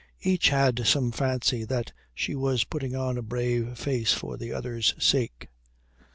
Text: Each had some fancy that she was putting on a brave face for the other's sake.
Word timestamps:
Each 0.23 0.49
had 0.49 0.87
some 0.87 1.11
fancy 1.11 1.63
that 1.63 1.91
she 2.15 2.33
was 2.33 2.63
putting 2.63 2.95
on 2.95 3.19
a 3.19 3.21
brave 3.21 3.77
face 3.77 4.11
for 4.13 4.35
the 4.35 4.51
other's 4.51 4.95
sake. 4.97 5.47